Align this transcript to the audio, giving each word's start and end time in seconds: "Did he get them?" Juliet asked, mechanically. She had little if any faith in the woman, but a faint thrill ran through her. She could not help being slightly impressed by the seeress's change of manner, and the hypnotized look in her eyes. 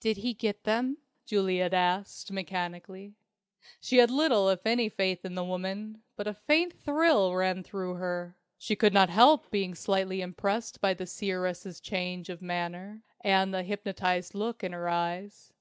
"Did 0.00 0.18
he 0.18 0.34
get 0.34 0.64
them?" 0.64 0.98
Juliet 1.24 1.72
asked, 1.72 2.30
mechanically. 2.30 3.14
She 3.80 3.96
had 3.96 4.10
little 4.10 4.50
if 4.50 4.66
any 4.66 4.90
faith 4.90 5.24
in 5.24 5.34
the 5.34 5.42
woman, 5.42 6.02
but 6.14 6.26
a 6.26 6.34
faint 6.34 6.74
thrill 6.78 7.34
ran 7.34 7.62
through 7.62 7.94
her. 7.94 8.36
She 8.58 8.76
could 8.76 8.92
not 8.92 9.08
help 9.08 9.50
being 9.50 9.74
slightly 9.74 10.20
impressed 10.20 10.82
by 10.82 10.92
the 10.92 11.06
seeress's 11.06 11.80
change 11.80 12.28
of 12.28 12.42
manner, 12.42 13.00
and 13.22 13.54
the 13.54 13.62
hypnotized 13.62 14.34
look 14.34 14.62
in 14.62 14.72
her 14.72 14.90
eyes. 14.90 15.54